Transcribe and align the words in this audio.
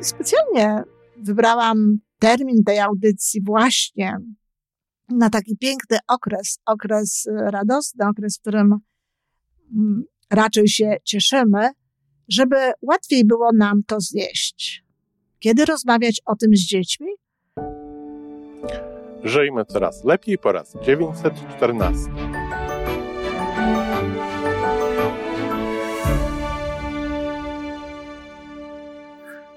Specjalnie 0.00 0.82
wybrałam 1.16 1.98
termin 2.18 2.64
tej 2.64 2.78
audycji 2.78 3.42
właśnie 3.44 4.16
na 5.08 5.30
taki 5.30 5.56
piękny 5.56 5.98
okres, 6.08 6.58
okres 6.66 7.26
radosny, 7.40 8.08
okres, 8.08 8.36
w 8.36 8.40
którym 8.40 8.78
mm, 9.76 10.04
raczej 10.30 10.68
się 10.68 10.96
cieszymy, 11.04 11.68
żeby 12.28 12.56
łatwiej 12.82 13.24
było 13.24 13.50
nam 13.52 13.82
to 13.86 14.00
zjeść. 14.00 14.84
Kiedy 15.38 15.64
rozmawiać 15.64 16.20
o 16.26 16.36
tym 16.36 16.56
z 16.56 16.60
dziećmi? 16.60 17.08
Żyjmy 19.24 19.64
coraz 19.64 20.04
lepiej 20.04 20.38
po 20.38 20.52
raz 20.52 20.76
914. 20.82 22.39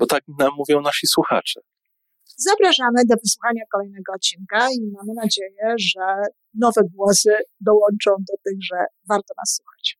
bo 0.00 0.06
tak 0.06 0.22
nam 0.38 0.50
mówią 0.56 0.80
nasi 0.80 1.06
słuchacze. 1.06 1.60
Zapraszamy 2.36 3.04
do 3.06 3.14
wysłuchania 3.24 3.62
kolejnego 3.72 4.12
odcinka 4.12 4.68
i 4.70 4.90
mamy 4.92 5.12
nadzieję, 5.14 5.74
że 5.78 6.22
nowe 6.54 6.82
głosy 6.94 7.30
dołączą 7.60 8.10
do 8.10 8.36
tych, 8.44 8.58
że 8.62 8.76
warto 9.08 9.34
nas 9.36 9.60
słuchać. 9.60 9.98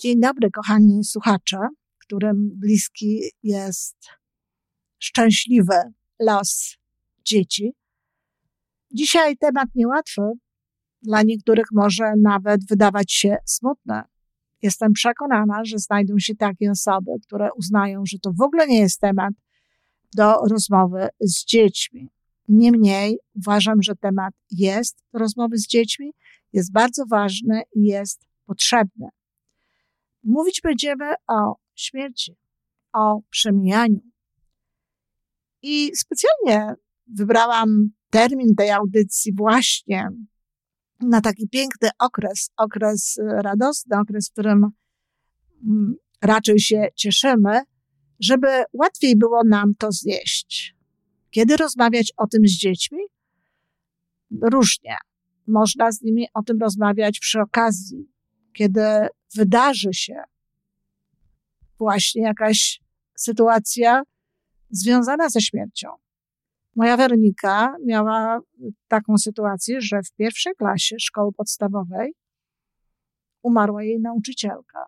Dzień 0.00 0.20
dobry, 0.20 0.50
kochani 0.50 1.04
słuchacze, 1.04 1.58
którym 1.98 2.50
bliski 2.54 3.22
jest 3.42 3.96
szczęśliwy 4.98 5.74
los 6.20 6.76
dzieci. 7.24 7.72
Dzisiaj 8.90 9.36
temat 9.36 9.68
niełatwy, 9.74 10.22
dla 11.02 11.22
niektórych 11.22 11.66
może 11.72 12.12
nawet 12.22 12.66
wydawać 12.68 13.12
się 13.12 13.36
smutny. 13.44 14.02
Jestem 14.66 14.92
przekonana, 14.92 15.64
że 15.64 15.78
znajdą 15.78 16.18
się 16.18 16.34
takie 16.34 16.70
osoby, 16.70 17.10
które 17.26 17.48
uznają, 17.52 18.02
że 18.06 18.18
to 18.18 18.32
w 18.32 18.40
ogóle 18.40 18.66
nie 18.66 18.78
jest 18.78 19.00
temat 19.00 19.34
do 20.14 20.32
rozmowy 20.50 21.08
z 21.20 21.44
dziećmi. 21.44 22.08
Niemniej 22.48 23.18
uważam, 23.34 23.82
że 23.82 23.96
temat 23.96 24.34
jest 24.50 25.04
do 25.12 25.18
rozmowy 25.18 25.58
z 25.58 25.66
dziećmi, 25.66 26.12
jest 26.52 26.72
bardzo 26.72 27.04
ważny 27.10 27.62
i 27.74 27.84
jest 27.84 28.26
potrzebny. 28.46 29.08
Mówić 30.24 30.60
będziemy 30.62 31.14
o 31.28 31.56
śmierci, 31.74 32.36
o 32.92 33.20
przemijaniu. 33.30 34.00
I 35.62 35.90
specjalnie 35.96 36.74
wybrałam 37.06 37.90
termin 38.10 38.54
tej 38.54 38.70
audycji 38.70 39.32
właśnie 39.34 40.08
na 41.00 41.20
taki 41.20 41.48
piękny 41.48 41.88
okres, 41.98 42.50
okres 42.56 43.18
radosny, 43.26 43.98
okres, 43.98 44.28
w 44.28 44.32
którym 44.32 44.70
mm, 45.64 45.94
raczej 46.22 46.60
się 46.60 46.88
cieszymy, 46.94 47.60
żeby 48.20 48.48
łatwiej 48.72 49.16
było 49.16 49.42
nam 49.44 49.74
to 49.78 49.92
zjeść. 49.92 50.76
Kiedy 51.30 51.56
rozmawiać 51.56 52.12
o 52.16 52.26
tym 52.26 52.46
z 52.46 52.52
dziećmi? 52.52 53.02
Różnie. 54.42 54.96
Można 55.46 55.92
z 55.92 56.02
nimi 56.02 56.26
o 56.34 56.42
tym 56.42 56.58
rozmawiać 56.60 57.20
przy 57.20 57.40
okazji, 57.40 58.08
kiedy 58.52 58.80
wydarzy 59.34 59.92
się 59.92 60.22
właśnie 61.78 62.22
jakaś 62.22 62.80
sytuacja 63.14 64.02
związana 64.70 65.28
ze 65.28 65.40
śmiercią. 65.40 65.88
Moja 66.76 66.96
Weronika 66.96 67.76
miała 67.84 68.40
taką 68.88 69.18
sytuację, 69.18 69.80
że 69.80 70.02
w 70.02 70.12
pierwszej 70.12 70.54
klasie 70.54 70.96
szkoły 70.98 71.32
podstawowej 71.32 72.14
umarła 73.42 73.82
jej 73.82 74.00
nauczycielka. 74.00 74.86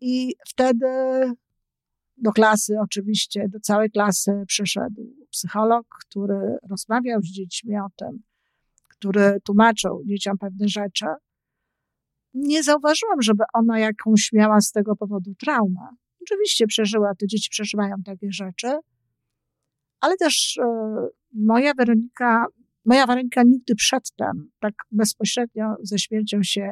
I 0.00 0.34
wtedy 0.48 0.86
do 2.16 2.32
klasy, 2.32 2.76
oczywiście, 2.80 3.48
do 3.48 3.60
całej 3.60 3.90
klasy 3.90 4.44
przyszedł 4.46 5.02
psycholog, 5.30 5.86
który 6.06 6.58
rozmawiał 6.70 7.20
z 7.20 7.26
dziećmi 7.26 7.76
o 7.76 7.86
tym, 7.96 8.22
który 8.88 9.40
tłumaczył 9.44 10.02
dzieciom 10.06 10.38
pewne 10.38 10.68
rzeczy. 10.68 11.06
Nie 12.34 12.62
zauważyłam, 12.62 13.22
żeby 13.22 13.44
ona 13.54 13.78
jakąś 13.78 14.32
miała 14.32 14.60
z 14.60 14.72
tego 14.72 14.96
powodu 14.96 15.34
traumę. 15.34 15.88
Oczywiście 16.22 16.66
przeżyła, 16.66 17.14
te 17.14 17.26
dzieci 17.26 17.50
przeżywają 17.50 17.94
takie 18.04 18.32
rzeczy, 18.32 18.78
ale 20.00 20.16
też 20.16 20.58
e, 20.58 20.66
moja 21.32 21.72
Weronika, 21.74 22.46
moja 22.84 23.06
Weronika 23.06 23.42
nigdy 23.42 23.74
przedtem 23.74 24.50
tak 24.60 24.74
bezpośrednio 24.90 25.74
ze 25.82 25.98
śmiercią 25.98 26.42
się 26.42 26.70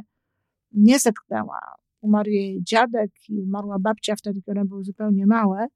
nie 0.72 0.98
zetknęła. 0.98 1.60
Umarł 2.00 2.30
jej 2.30 2.62
dziadek 2.62 3.10
i 3.28 3.40
umarła 3.40 3.78
babcia 3.78 4.16
wtedy, 4.16 4.42
kiedy 4.42 4.60
one 4.60 4.68
były 4.68 4.84
zupełnie 4.84 5.26
małe. 5.26 5.66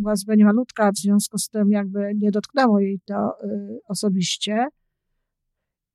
Była 0.00 0.16
zupełnie 0.16 0.44
malutka, 0.44 0.92
w 0.92 0.98
związku 0.98 1.38
z 1.38 1.48
tym 1.48 1.70
jakby 1.70 2.12
nie 2.16 2.30
dotknęło 2.30 2.80
jej 2.80 3.00
to 3.04 3.44
y, 3.44 3.78
osobiście. 3.88 4.66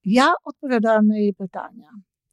Ja 0.05 0.33
odpowiadałam 0.43 1.07
na 1.07 1.17
jej 1.17 1.33
pytania. 1.33 1.89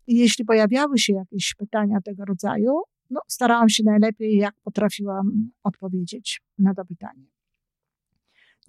I 0.06 0.18
jeśli 0.18 0.44
pojawiały 0.44 0.98
się 0.98 1.12
jakieś 1.12 1.54
pytania 1.54 2.00
tego 2.04 2.24
rodzaju, 2.24 2.72
no, 3.10 3.20
starałam 3.28 3.68
się 3.68 3.82
najlepiej, 3.84 4.36
jak 4.36 4.54
potrafiłam 4.64 5.50
odpowiedzieć 5.62 6.40
na 6.58 6.74
to 6.74 6.84
pytanie. 6.84 7.26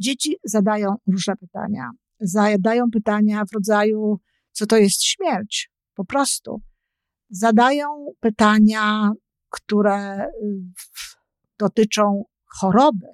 Dzieci 0.01 0.37
zadają 0.43 0.95
różne 1.07 1.35
pytania. 1.35 1.91
Zadają 2.19 2.91
pytania 2.91 3.43
w 3.45 3.53
rodzaju, 3.53 4.19
co 4.51 4.65
to 4.65 4.77
jest 4.77 5.03
śmierć? 5.03 5.71
Po 5.95 6.05
prostu. 6.05 6.61
Zadają 7.29 7.87
pytania, 8.19 9.11
które 9.49 10.25
y, 10.25 10.29
dotyczą 11.59 12.23
choroby. 12.45 13.07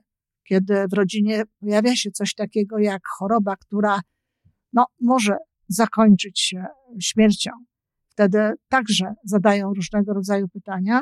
Kiedy 0.43 0.87
w 0.91 0.93
rodzinie 0.93 1.43
pojawia 1.59 1.95
się 1.95 2.11
coś 2.11 2.33
takiego 2.33 2.79
jak 2.79 3.01
choroba, 3.07 3.55
która 3.55 3.99
no, 4.73 4.85
może 5.01 5.37
zakończyć 5.67 6.39
się 6.39 6.65
śmiercią. 6.99 7.51
Wtedy 8.09 8.53
także 8.69 9.13
zadają 9.23 9.73
różnego 9.73 10.13
rodzaju 10.13 10.47
pytania 10.47 11.01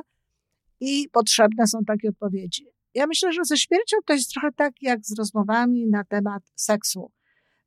i 0.80 1.10
potrzebne 1.12 1.68
są 1.68 1.80
takie 1.88 2.10
odpowiedzi. 2.10 2.75
Ja 2.96 3.08
myślę, 3.08 3.34
że 3.34 3.42
ze 3.44 3.58
śmiercią 3.58 3.98
to 4.06 4.14
jest 4.14 4.32
trochę 4.32 4.52
tak 4.52 4.74
jak 4.82 5.06
z 5.06 5.18
rozmowami 5.18 5.88
na 5.88 6.04
temat 6.04 6.44
seksu. 6.56 7.12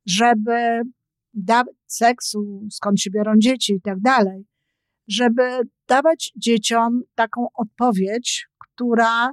Żeby 0.07 0.81
dawać 1.35 1.75
seksu, 1.87 2.69
skąd 2.71 3.01
się 3.01 3.11
biorą 3.11 3.33
dzieci 3.39 3.73
i 3.73 3.81
tak 3.81 4.01
dalej, 4.01 4.47
żeby 5.09 5.61
dawać 5.89 6.33
dzieciom 6.37 7.03
taką 7.15 7.47
odpowiedź, 7.55 8.49
która 8.59 9.31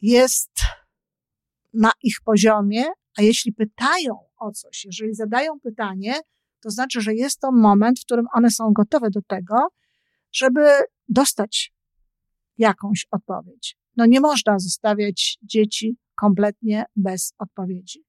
jest 0.00 0.52
na 1.74 1.90
ich 2.02 2.16
poziomie, 2.24 2.84
a 3.18 3.22
jeśli 3.22 3.52
pytają 3.52 4.18
o 4.36 4.50
coś, 4.52 4.84
jeżeli 4.84 5.14
zadają 5.14 5.60
pytanie, 5.60 6.14
to 6.60 6.70
znaczy, 6.70 7.00
że 7.00 7.14
jest 7.14 7.40
to 7.40 7.52
moment, 7.52 8.00
w 8.00 8.04
którym 8.04 8.26
one 8.32 8.50
są 8.50 8.72
gotowe 8.72 9.10
do 9.10 9.20
tego, 9.22 9.68
żeby 10.32 10.68
dostać 11.08 11.72
jakąś 12.58 13.06
odpowiedź. 13.10 13.76
No 13.96 14.06
nie 14.06 14.20
można 14.20 14.58
zostawiać 14.58 15.38
dzieci 15.42 15.96
kompletnie 16.14 16.84
bez 16.96 17.34
odpowiedzi. 17.38 18.04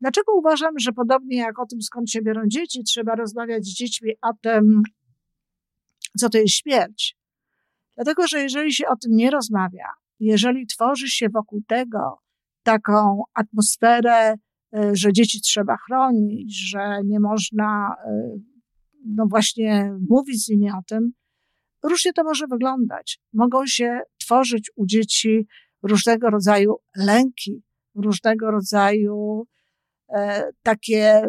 Dlaczego 0.00 0.32
uważam, 0.34 0.78
że 0.78 0.92
podobnie 0.92 1.36
jak 1.36 1.58
o 1.58 1.66
tym, 1.66 1.82
skąd 1.82 2.10
się 2.10 2.22
biorą 2.22 2.42
dzieci, 2.46 2.84
trzeba 2.84 3.14
rozmawiać 3.14 3.64
z 3.64 3.74
dziećmi 3.74 4.12
o 4.22 4.30
tym, 4.42 4.82
co 6.18 6.30
to 6.30 6.38
jest 6.38 6.54
śmierć? 6.54 7.16
Dlatego, 7.96 8.26
że 8.26 8.42
jeżeli 8.42 8.72
się 8.72 8.88
o 8.88 8.96
tym 8.96 9.12
nie 9.12 9.30
rozmawia, 9.30 9.86
jeżeli 10.20 10.66
tworzy 10.66 11.08
się 11.08 11.28
wokół 11.28 11.62
tego 11.66 12.18
taką 12.62 13.22
atmosferę, 13.34 14.34
y, 14.34 14.90
że 14.92 15.12
dzieci 15.12 15.40
trzeba 15.40 15.76
chronić, 15.76 16.68
że 16.70 16.98
nie 17.04 17.20
można, 17.20 17.96
y, 18.08 18.40
no 19.04 19.26
właśnie, 19.26 19.92
mówić 20.10 20.44
z 20.44 20.48
nimi 20.48 20.70
o 20.70 20.82
tym, 20.86 21.12
różnie 21.82 22.12
to 22.12 22.24
może 22.24 22.46
wyglądać. 22.46 23.20
Mogą 23.32 23.66
się 23.66 24.00
tworzyć 24.26 24.70
u 24.76 24.86
dzieci 24.86 25.46
różnego 25.82 26.30
rodzaju 26.30 26.74
lęki, 26.96 27.62
różnego 27.94 28.50
rodzaju 28.50 29.46
e, 30.08 30.50
takie 30.62 31.22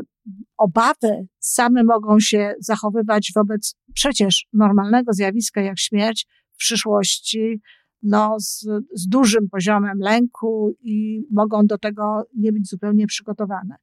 obawy 0.57 1.27
same 1.39 1.83
mogą 1.83 2.19
się 2.19 2.53
zachowywać 2.59 3.31
wobec 3.35 3.75
przecież 3.94 4.47
normalnego 4.53 5.13
zjawiska 5.13 5.61
jak 5.61 5.79
śmierć 5.79 6.27
w 6.51 6.57
przyszłości, 6.57 7.61
no, 8.03 8.35
z, 8.39 8.65
z 8.94 9.07
dużym 9.07 9.49
poziomem 9.49 9.99
lęku 9.99 10.75
i 10.81 11.23
mogą 11.31 11.65
do 11.65 11.77
tego 11.77 12.23
nie 12.35 12.51
być 12.51 12.69
zupełnie 12.69 13.07
przygotowane. 13.07 13.75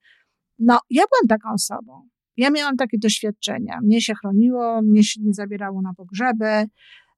No, 0.59 0.79
ja 0.91 1.03
byłam 1.11 1.29
taką 1.29 1.55
osobą. 1.55 2.09
Ja 2.37 2.51
miałam 2.51 2.77
takie 2.77 2.99
doświadczenia. 2.99 3.81
Mnie 3.83 4.01
się 4.01 4.15
chroniło, 4.15 4.83
mnie 4.83 5.05
się 5.05 5.21
nie 5.23 5.35
zabierało 5.35 5.83
na 5.83 5.95
pogrzeby. 5.95 6.67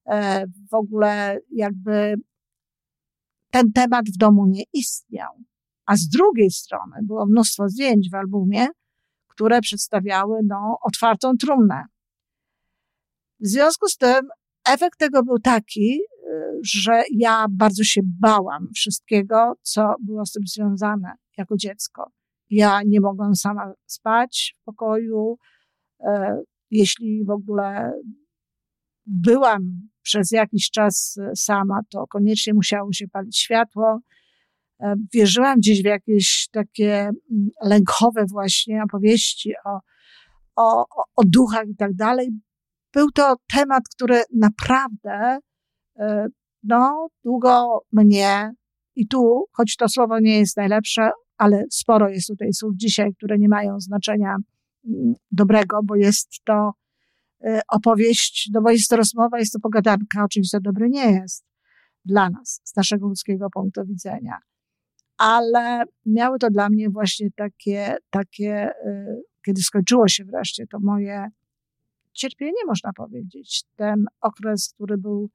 E, 0.08 0.46
w 0.70 0.74
ogóle 0.74 1.38
jakby 1.52 2.14
ten 3.50 3.72
temat 3.72 4.04
w 4.08 4.16
domu 4.16 4.46
nie 4.46 4.64
istniał. 4.72 5.32
A 5.86 5.96
z 5.96 6.08
drugiej 6.08 6.50
strony 6.50 6.96
było 7.02 7.26
mnóstwo 7.26 7.68
zdjęć 7.68 8.10
w 8.10 8.14
albumie, 8.14 8.66
które 9.28 9.60
przedstawiały 9.60 10.40
no, 10.44 10.78
otwartą 10.82 11.36
trumnę. 11.36 11.84
W 13.40 13.46
związku 13.46 13.88
z 13.88 13.96
tym 13.96 14.28
efekt 14.68 14.98
tego 14.98 15.22
był 15.22 15.38
taki, 15.38 16.00
że 16.62 17.02
ja 17.10 17.46
bardzo 17.50 17.84
się 17.84 18.00
bałam 18.04 18.68
wszystkiego, 18.74 19.52
co 19.62 19.94
było 20.00 20.26
z 20.26 20.32
tym 20.32 20.42
związane 20.46 21.12
jako 21.38 21.56
dziecko. 21.56 22.10
Ja 22.50 22.80
nie 22.86 23.00
mogłam 23.00 23.34
sama 23.34 23.72
spać 23.86 24.56
w 24.60 24.64
pokoju. 24.64 25.38
E, 26.00 26.42
jeśli 26.70 27.24
w 27.24 27.30
ogóle 27.30 27.92
byłam 29.06 29.88
przez 30.02 30.30
jakiś 30.30 30.70
czas 30.70 31.18
sama, 31.36 31.80
to 31.90 32.06
koniecznie 32.06 32.54
musiało 32.54 32.92
się 32.92 33.08
palić 33.08 33.38
światło. 33.38 34.00
E, 34.80 34.94
wierzyłam 35.14 35.58
gdzieś 35.58 35.82
w 35.82 35.84
jakieś 35.84 36.48
takie 36.52 36.94
mm, 37.00 37.48
lękowe 37.62 38.24
właśnie 38.30 38.82
opowieści 38.82 39.52
o, 39.64 39.80
o, 40.56 40.86
o 41.16 41.24
duchach 41.24 41.68
i 41.68 41.76
tak 41.76 41.94
dalej. 41.94 42.30
Był 42.92 43.10
to 43.10 43.36
temat, 43.52 43.82
który 43.94 44.22
naprawdę 44.36 45.38
e, 45.98 46.26
no, 46.62 47.08
długo 47.24 47.80
mnie 47.92 48.50
i 48.96 49.08
tu, 49.08 49.44
choć 49.52 49.76
to 49.76 49.88
słowo 49.88 50.20
nie 50.20 50.38
jest 50.38 50.56
najlepsze, 50.56 51.10
ale 51.38 51.64
sporo 51.70 52.08
jest 52.08 52.26
tutaj 52.26 52.52
słów 52.52 52.72
dzisiaj, 52.76 53.14
które 53.14 53.38
nie 53.38 53.48
mają 53.48 53.80
znaczenia 53.80 54.36
mm, 54.86 55.14
dobrego, 55.30 55.80
bo 55.84 55.96
jest 55.96 56.28
to 56.44 56.52
e, 56.52 56.72
opowieść, 57.68 58.50
no 58.52 58.62
bo 58.62 58.70
jest 58.70 58.88
to 58.88 58.96
rozmowa, 58.96 59.38
jest 59.38 59.52
to 59.52 59.60
pogadanka, 59.60 60.24
oczywiście 60.24 60.58
dobre 60.60 60.88
nie 60.88 61.10
jest 61.10 61.44
dla 62.04 62.30
nas, 62.30 62.60
z 62.64 62.76
naszego 62.76 63.06
ludzkiego 63.06 63.50
punktu 63.50 63.84
widzenia. 63.86 64.38
Ale 65.18 65.84
miały 66.06 66.38
to 66.38 66.50
dla 66.50 66.68
mnie 66.68 66.90
właśnie 66.90 67.28
takie, 67.36 67.96
takie, 68.10 68.52
e, 68.84 69.16
kiedy 69.44 69.62
skończyło 69.62 70.08
się 70.08 70.24
wreszcie 70.24 70.66
to 70.66 70.78
moje 70.80 71.30
cierpienie, 72.12 72.64
można 72.66 72.92
powiedzieć, 72.92 73.64
ten 73.76 74.06
okres, 74.20 74.72
który 74.74 74.98
był 74.98 75.30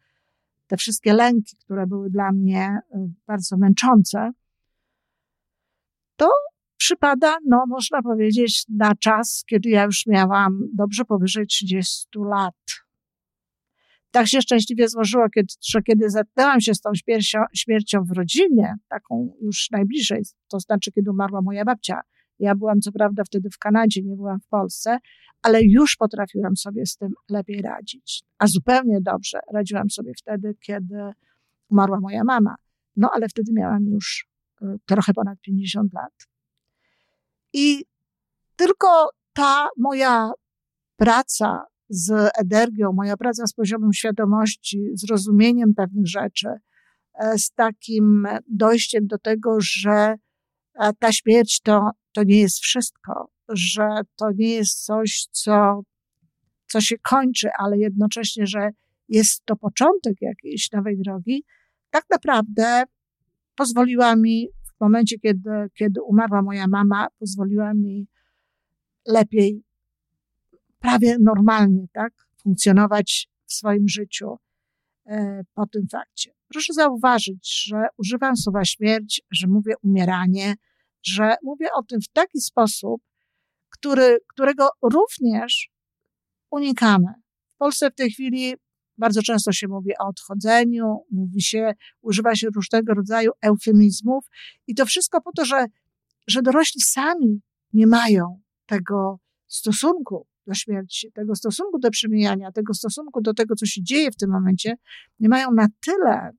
te 0.67 0.77
wszystkie 0.77 1.13
lęki, 1.13 1.57
które 1.57 1.87
były 1.87 2.09
dla 2.09 2.31
mnie 2.31 2.79
y, 2.95 2.97
bardzo 3.27 3.57
męczące, 3.57 4.31
to 6.15 6.29
przypada, 6.81 7.37
no 7.45 7.63
można 7.67 8.01
powiedzieć, 8.01 8.65
na 8.69 8.95
czas, 8.95 9.43
kiedy 9.47 9.69
ja 9.69 9.83
już 9.83 10.07
miałam 10.07 10.59
dobrze 10.73 11.05
powyżej 11.05 11.47
30 11.47 12.07
lat. 12.15 12.55
Tak 14.11 14.27
się 14.27 14.41
szczęśliwie 14.41 14.89
złożyło, 14.89 15.29
kiedy, 15.29 15.47
że 15.61 15.81
kiedy 15.81 16.09
zetknęłam 16.09 16.61
się 16.61 16.73
z 16.75 16.81
tą 16.81 16.89
śmiercią, 16.95 17.39
śmiercią 17.55 18.03
w 18.03 18.11
rodzinie, 18.11 18.75
taką 18.87 19.33
już 19.41 19.67
najbliżej, 19.71 20.21
to 20.47 20.59
znaczy 20.59 20.91
kiedy 20.91 21.11
umarła 21.11 21.41
moja 21.41 21.65
babcia, 21.65 22.01
ja 22.39 22.55
byłam 22.55 22.81
co 22.81 22.91
prawda 22.91 23.23
wtedy 23.23 23.49
w 23.49 23.57
Kanadzie, 23.57 24.01
nie 24.03 24.15
byłam 24.15 24.39
w 24.39 24.47
Polsce, 24.47 24.97
ale 25.41 25.63
już 25.63 25.95
potrafiłam 25.95 26.57
sobie 26.57 26.85
z 26.85 26.97
tym 26.97 27.11
lepiej 27.29 27.61
radzić. 27.61 28.23
A 28.39 28.47
zupełnie 28.47 29.01
dobrze 29.01 29.39
radziłam 29.53 29.89
sobie 29.89 30.11
wtedy, 30.17 30.55
kiedy 30.59 30.95
umarła 31.69 31.99
moja 31.99 32.23
mama. 32.23 32.55
No 32.95 33.09
ale 33.13 33.29
wtedy 33.29 33.51
miałam 33.53 33.85
już 33.85 34.27
y, 34.61 34.65
trochę 34.85 35.13
ponad 35.13 35.41
50 35.41 35.93
lat. 35.93 36.30
I 37.53 37.85
tylko 38.55 39.09
ta 39.33 39.67
moja 39.77 40.31
praca 40.95 41.65
z 41.89 42.31
energią, 42.37 42.91
moja 42.93 43.17
praca 43.17 43.47
z 43.47 43.53
poziomem 43.53 43.93
świadomości, 43.93 44.89
z 44.93 45.09
rozumieniem 45.09 45.73
pewnych 45.73 46.07
rzeczy, 46.07 46.47
e, 47.13 47.37
z 47.37 47.51
takim 47.51 48.27
dojściem 48.47 49.07
do 49.07 49.17
tego, 49.17 49.57
że 49.59 50.15
e, 50.79 50.93
ta 50.99 51.11
śmierć 51.11 51.61
to, 51.61 51.89
to 52.11 52.23
nie 52.23 52.39
jest 52.39 52.59
wszystko, 52.59 53.29
że 53.49 53.87
to 54.15 54.31
nie 54.35 54.49
jest 54.49 54.85
coś, 54.85 55.27
co, 55.31 55.81
co 56.67 56.81
się 56.81 56.95
kończy, 56.97 57.49
ale 57.59 57.77
jednocześnie, 57.77 58.47
że 58.47 58.69
jest 59.09 59.45
to 59.45 59.55
początek 59.55 60.13
jakiejś 60.21 60.71
nowej 60.71 60.97
drogi, 60.97 61.43
tak 61.89 62.05
naprawdę 62.11 62.83
pozwoliła 63.55 64.15
mi 64.15 64.47
w 64.81 64.83
momencie, 64.83 65.19
kiedy, 65.19 65.49
kiedy 65.73 66.01
umarła 66.01 66.41
moja 66.41 66.67
mama, 66.67 67.07
pozwoliła 67.19 67.73
mi 67.73 68.07
lepiej, 69.07 69.63
prawie 70.79 71.17
normalnie, 71.19 71.85
tak, 71.93 72.13
funkcjonować 72.43 73.29
w 73.45 73.53
swoim 73.53 73.87
życiu 73.87 74.37
e, 75.05 75.41
po 75.53 75.67
tym 75.67 75.87
fakcie. 75.91 76.31
Proszę 76.47 76.73
zauważyć, 76.73 77.63
że 77.67 77.85
używam 77.97 78.37
słowa 78.37 78.65
śmierć, 78.65 79.21
że 79.31 79.47
mówię 79.47 79.73
umieranie, 79.83 80.55
że 81.03 81.35
mówię 81.43 81.67
o 81.73 81.83
tym 81.83 82.01
w 82.01 82.07
taki 82.07 82.41
sposób, 82.41 83.01
który, 83.69 84.17
którego 84.27 84.69
również 84.81 85.69
unikamy. 86.51 87.13
W 87.47 87.57
Polsce 87.57 87.91
w 87.91 87.95
tej 87.95 88.11
chwili 88.11 88.53
bardzo 89.01 89.21
często 89.21 89.51
się 89.51 89.67
mówi 89.67 89.91
o 89.99 90.07
odchodzeniu, 90.07 91.05
mówi 91.11 91.41
się, 91.41 91.73
używa 92.01 92.35
się 92.35 92.47
różnego 92.55 92.93
rodzaju 92.93 93.31
eufemizmów 93.41 94.25
i 94.67 94.75
to 94.75 94.85
wszystko 94.85 95.21
po 95.21 95.31
to, 95.31 95.45
że, 95.45 95.65
że 96.27 96.41
dorośli 96.41 96.81
sami 96.81 97.41
nie 97.73 97.87
mają 97.87 98.41
tego 98.65 99.19
stosunku 99.47 100.27
do 100.47 100.53
śmierci, 100.53 101.11
tego 101.11 101.35
stosunku 101.35 101.79
do 101.79 101.89
przemijania, 101.89 102.51
tego 102.51 102.73
stosunku 102.73 103.21
do 103.21 103.33
tego, 103.33 103.55
co 103.55 103.65
się 103.65 103.83
dzieje 103.83 104.11
w 104.11 104.15
tym 104.15 104.29
momencie, 104.31 104.75
nie 105.19 105.29
mają 105.29 105.51
na 105.51 105.67
tyle 105.85 106.31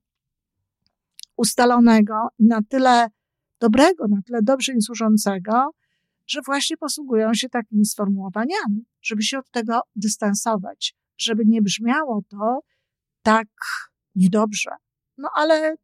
ustalonego, 1.37 2.15
na 2.39 2.61
tyle 2.69 3.07
dobrego, 3.61 4.09
na 4.09 4.23
tyle 4.27 4.39
dobrze 4.43 4.73
im 4.73 4.83
służącego, 4.83 5.71
że 6.27 6.41
właśnie 6.47 6.77
posługują 6.77 7.35
się 7.35 7.49
takimi 7.49 7.85
sformułowaniami, 7.87 8.85
żeby 9.03 9.23
się 9.23 9.39
od 9.39 9.51
tego 9.51 9.81
dystansować, 9.97 10.95
żeby 11.23 11.43
nie 11.47 11.63
brzmiało 11.63 12.23
to 12.29 12.61
tak 13.23 13.49
niedobrze. 14.15 14.71
No 15.19 15.29
ale 15.35 15.75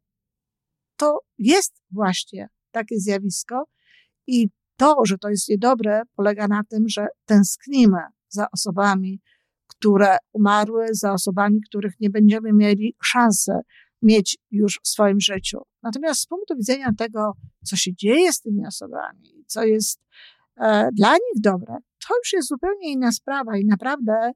to 0.95 1.19
jest 1.37 1.81
właśnie 1.91 2.47
takie 2.71 2.99
zjawisko 2.99 3.63
i 4.27 4.49
to, 4.77 4.95
że 5.05 5.17
to 5.17 5.29
jest 5.29 5.49
niedobre, 5.49 6.01
polega 6.15 6.47
na 6.47 6.61
tym, 6.69 6.89
że 6.89 7.07
tęsknimy 7.25 8.01
za 8.29 8.47
osobami, 8.51 9.21
które 9.67 10.17
umarły, 10.33 10.87
za 10.91 11.13
osobami, 11.13 11.61
których 11.69 11.93
nie 11.99 12.09
będziemy 12.09 12.53
mieli 12.53 12.95
szansy 13.03 13.51
mieć 14.01 14.37
już 14.51 14.79
w 14.83 14.87
swoim 14.87 15.19
życiu. 15.19 15.57
Natomiast 15.83 16.21
z 16.21 16.25
punktu 16.25 16.55
widzenia 16.55 16.89
tego, 16.97 17.31
co 17.65 17.75
się 17.75 17.95
dzieje 17.95 18.33
z 18.33 18.41
tymi 18.41 18.67
osobami, 18.67 19.43
co 19.47 19.63
jest 19.63 19.99
e, 20.57 20.89
dla 20.93 21.13
nich 21.13 21.41
dobre, 21.41 21.77
to 22.07 22.17
już 22.17 22.33
jest 22.33 22.47
zupełnie 22.47 22.91
inna 22.91 23.11
sprawa 23.11 23.57
i 23.57 23.65
naprawdę 23.65 24.31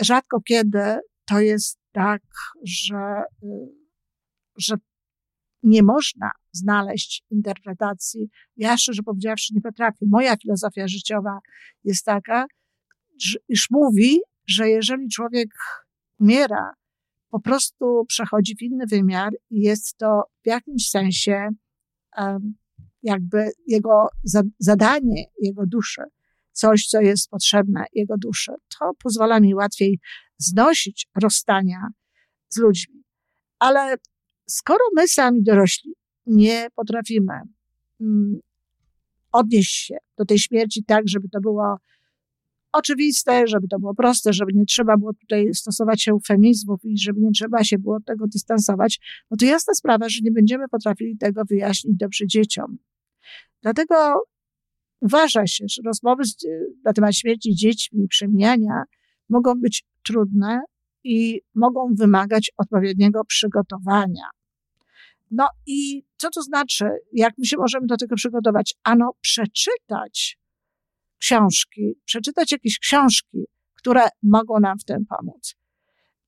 rzadko 0.00 0.40
kiedy 0.40 0.98
to 1.26 1.40
jest 1.40 1.78
tak, 1.92 2.22
że, 2.64 3.22
y, 3.42 3.46
że 4.58 4.76
nie 5.62 5.82
można 5.82 6.30
znaleźć 6.52 7.24
interpretacji. 7.30 8.30
Ja 8.56 8.76
szczerze 8.76 9.02
powiedziawszy 9.02 9.54
nie 9.54 9.60
potrafię. 9.60 10.06
Moja 10.08 10.36
filozofia 10.36 10.88
życiowa 10.88 11.38
jest 11.84 12.04
taka, 12.04 12.46
iż 13.48 13.68
mówi, 13.70 14.20
że 14.46 14.68
jeżeli 14.68 15.08
człowiek 15.08 15.48
umiera, 16.20 16.74
po 17.30 17.40
prostu 17.40 18.04
przechodzi 18.08 18.56
w 18.56 18.62
inny 18.62 18.86
wymiar 18.86 19.32
i 19.50 19.60
jest 19.60 19.96
to 19.96 20.22
w 20.42 20.46
jakimś 20.46 20.88
sensie 20.88 21.48
jakby 23.02 23.50
jego 23.66 24.08
zadanie, 24.58 25.24
jego 25.42 25.66
duszy, 25.66 26.02
coś, 26.60 26.86
co 26.86 27.00
jest 27.00 27.30
potrzebne 27.30 27.84
jego 27.92 28.14
duszy. 28.18 28.52
To 28.78 28.90
pozwala 29.02 29.40
mi 29.40 29.54
łatwiej 29.54 29.98
znosić 30.38 31.06
rozstania 31.22 31.88
z 32.48 32.56
ludźmi. 32.56 33.02
Ale 33.58 33.94
skoro 34.46 34.84
my 34.96 35.08
sami 35.08 35.42
dorośli 35.42 35.92
nie 36.26 36.66
potrafimy 36.74 37.34
mm, 38.00 38.40
odnieść 39.32 39.86
się 39.86 39.96
do 40.18 40.24
tej 40.24 40.38
śmierci 40.38 40.84
tak, 40.84 41.08
żeby 41.08 41.28
to 41.28 41.40
było 41.40 41.76
oczywiste, 42.72 43.46
żeby 43.46 43.68
to 43.68 43.78
było 43.78 43.94
proste, 43.94 44.32
żeby 44.32 44.52
nie 44.54 44.64
trzeba 44.64 44.96
było 44.96 45.12
tutaj 45.12 45.54
stosować 45.54 46.08
eufemizmów 46.08 46.80
i 46.84 46.98
żeby 46.98 47.20
nie 47.20 47.30
trzeba 47.30 47.64
się 47.64 47.78
było 47.78 48.00
tego 48.00 48.26
dystansować, 48.26 49.00
no 49.30 49.36
to 49.36 49.46
jasna 49.46 49.74
sprawa, 49.74 50.08
że 50.08 50.20
nie 50.22 50.30
będziemy 50.30 50.68
potrafili 50.68 51.18
tego 51.18 51.42
wyjaśnić 51.44 51.96
dobrze 51.96 52.26
dzieciom. 52.26 52.78
Dlatego 53.62 54.22
uważa 55.00 55.46
się, 55.46 55.64
że 55.68 55.82
rozmowy 55.84 56.22
na 56.84 56.92
temat 56.92 57.14
śmierci 57.14 57.54
dziećmi 57.54 58.04
i 58.04 58.08
przemijania 58.08 58.82
mogą 59.28 59.54
być 59.54 59.84
trudne 60.06 60.60
i 61.04 61.40
mogą 61.54 61.94
wymagać 61.94 62.50
odpowiedniego 62.56 63.24
przygotowania. 63.24 64.24
No 65.30 65.48
i 65.66 66.02
co 66.16 66.30
to 66.30 66.42
znaczy? 66.42 66.84
Jak 67.12 67.34
my 67.38 67.46
się 67.46 67.56
możemy 67.56 67.86
do 67.86 67.96
tego 67.96 68.16
przygotować? 68.16 68.74
Ano, 68.84 69.10
przeczytać 69.20 70.38
książki, 71.18 71.94
przeczytać 72.04 72.52
jakieś 72.52 72.78
książki, 72.78 73.38
które 73.74 74.08
mogą 74.22 74.60
nam 74.60 74.78
w 74.78 74.84
tym 74.84 75.06
pomóc. 75.06 75.54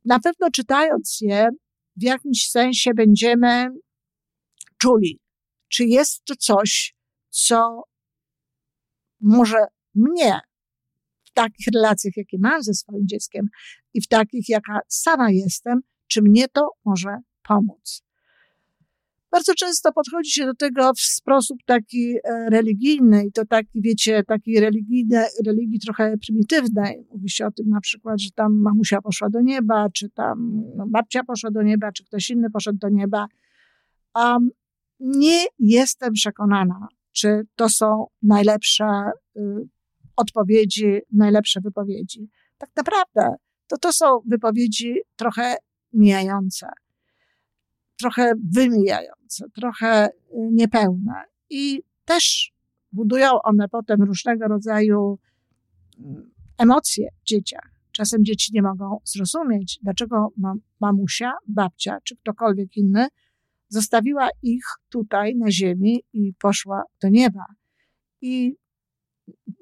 Na 0.04 0.20
pewno 0.20 0.50
czytając 0.50 1.18
je, 1.20 1.48
w 1.96 2.02
jakimś 2.02 2.50
sensie 2.50 2.94
będziemy 2.94 3.68
czuli, 4.78 5.20
czy 5.68 5.84
jest 5.84 6.24
to 6.24 6.36
coś, 6.36 6.94
co 7.30 7.82
może 9.22 9.66
mnie 9.94 10.40
w 11.24 11.32
takich 11.32 11.66
relacjach, 11.74 12.16
jakie 12.16 12.36
mam 12.40 12.62
ze 12.62 12.74
swoim 12.74 13.06
dzieckiem 13.08 13.46
i 13.94 14.00
w 14.00 14.08
takich, 14.08 14.48
jaka 14.48 14.80
sama 14.88 15.30
jestem, 15.30 15.80
czy 16.06 16.22
mnie 16.22 16.48
to 16.48 16.68
może 16.84 17.16
pomóc. 17.42 18.02
Bardzo 19.32 19.54
często 19.54 19.92
podchodzi 19.92 20.30
się 20.30 20.46
do 20.46 20.54
tego 20.54 20.92
w 20.94 21.00
sposób 21.00 21.58
taki 21.66 22.14
e, 22.24 22.50
religijny 22.50 23.26
i 23.26 23.32
to 23.32 23.46
taki, 23.46 23.80
wiecie, 23.82 24.22
taki 24.24 24.60
religijny, 24.60 25.24
religii 25.46 25.80
trochę 25.80 26.14
prymitywnej. 26.26 27.06
Mówi 27.10 27.30
się 27.30 27.46
o 27.46 27.50
tym 27.50 27.68
na 27.68 27.80
przykład, 27.80 28.20
że 28.20 28.30
tam 28.30 28.60
mamusia 28.62 29.02
poszła 29.02 29.30
do 29.30 29.40
nieba, 29.40 29.88
czy 29.94 30.10
tam 30.10 30.62
no, 30.76 30.86
babcia 30.88 31.24
poszła 31.24 31.50
do 31.50 31.62
nieba, 31.62 31.92
czy 31.92 32.04
ktoś 32.04 32.30
inny 32.30 32.50
poszedł 32.50 32.78
do 32.78 32.88
nieba. 32.88 33.26
Um, 34.14 34.50
nie 35.00 35.44
jestem 35.58 36.12
przekonana, 36.12 36.88
czy 37.12 37.42
to 37.56 37.68
są 37.68 38.06
najlepsze 38.22 38.84
y, 39.36 39.40
odpowiedzi, 40.16 40.98
najlepsze 41.12 41.60
wypowiedzi. 41.60 42.28
Tak 42.58 42.70
naprawdę 42.76 43.34
to 43.66 43.78
to 43.78 43.92
są 43.92 44.06
wypowiedzi 44.26 44.94
trochę 45.16 45.56
mijające 45.92 46.66
trochę 48.02 48.32
wymijające, 48.54 49.44
trochę 49.54 50.06
y, 50.06 50.10
niepełne. 50.52 51.12
I 51.50 51.82
też 52.04 52.52
budują 52.92 53.42
one 53.42 53.68
potem 53.68 54.02
różnego 54.02 54.48
rodzaju 54.48 55.18
mm, 55.98 56.30
emocje 56.58 57.08
w 57.20 57.24
dzieciach. 57.24 57.72
Czasem 57.92 58.24
dzieci 58.24 58.50
nie 58.54 58.62
mogą 58.62 58.98
zrozumieć, 59.04 59.78
dlaczego 59.82 60.32
mamusia, 60.80 61.32
babcia 61.46 61.98
czy 62.04 62.16
ktokolwiek 62.16 62.76
inny 62.76 63.06
zostawiła 63.72 64.28
ich 64.42 64.64
tutaj 64.88 65.36
na 65.36 65.50
ziemi 65.50 66.02
i 66.12 66.34
poszła 66.38 66.82
do 67.02 67.08
nieba. 67.08 67.44
I 68.20 68.56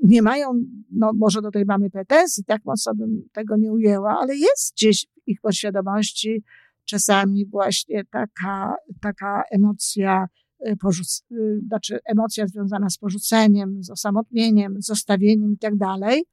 nie 0.03 0.23
mają, 0.23 0.47
no 0.91 1.13
może 1.15 1.43
do 1.43 1.51
tej 1.51 1.65
mamy 1.65 1.91
pretensji, 1.91 2.45
tak 2.45 2.65
mocno 2.65 2.95
bym 2.95 3.23
tego 3.33 3.57
nie 3.57 3.73
ujęła, 3.73 4.19
ale 4.21 4.37
jest 4.37 4.75
gdzieś 4.77 5.07
w 5.07 5.29
ich 5.29 5.41
podświadomości 5.41 6.43
czasami 6.85 7.47
właśnie 7.47 8.05
taka, 8.05 8.75
taka 9.03 9.43
emocja, 9.51 10.27
y, 10.69 10.77
porzuc, 10.77 11.25
y, 11.33 11.61
znaczy 11.67 11.99
emocja 12.05 12.47
związana 12.47 12.91
z 12.91 12.99
porzuceniem, 12.99 13.85
z 13.85 13.91
osamotnieniem, 13.91 14.83
z 14.83 14.87
zostawieniem 14.87 15.53
i 15.53 15.59
tak 15.59 15.77
dalej. 15.77 16.25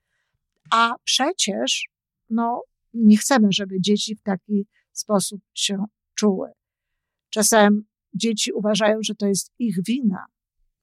A 0.72 0.96
przecież, 1.04 1.90
no, 2.30 2.62
nie 2.94 3.18
chcemy, 3.18 3.48
żeby 3.52 3.82
dzieci 3.82 4.16
w 4.16 4.22
taki 4.22 4.66
sposób 4.92 5.42
się 5.54 5.86
czuły. 6.16 6.50
Czasem 7.38 7.84
dzieci 8.14 8.52
uważają, 8.52 8.98
że 9.02 9.16
to 9.16 9.28
jest 9.28 9.52
ich 9.60 9.78
wina, 9.88 10.26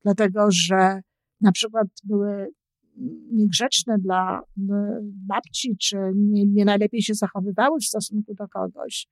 dlatego 0.02 0.46
że 0.50 1.00
na 1.40 1.52
przykład 1.52 1.88
były 2.04 2.48
niegrzeczne 3.32 3.98
dla 3.98 4.40
babci, 5.26 5.76
czy 5.76 5.96
nie, 6.16 6.46
nie 6.46 6.64
najlepiej 6.64 7.02
się 7.02 7.14
zachowywały 7.14 7.80
w 7.80 7.84
stosunku 7.84 8.34
do 8.34 8.48
kogoś. 8.48 9.08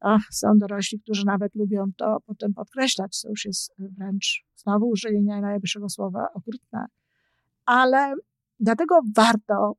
Ach, 0.00 0.22
są 0.30 0.58
dorośli, 0.58 1.00
którzy 1.00 1.26
nawet 1.26 1.54
lubią 1.54 1.84
to 1.96 2.18
potem 2.26 2.54
podkreślać, 2.54 3.16
co 3.16 3.28
już 3.28 3.44
jest 3.44 3.74
wręcz 3.78 4.44
znowu 4.56 4.88
użyję 4.88 5.22
najlepszego 5.22 5.88
słowa 5.88 6.26
okrutne. 6.34 6.86
Ale 7.64 8.14
dlatego 8.60 9.00
warto 9.16 9.72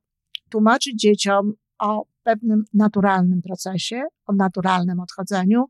tłumaczyć 0.50 1.00
dzieciom 1.00 1.52
o 1.78 2.06
pewnym 2.22 2.64
naturalnym 2.74 3.42
procesie, 3.42 4.02
o 4.26 4.32
naturalnym 4.32 5.00
odchodzeniu 5.00 5.64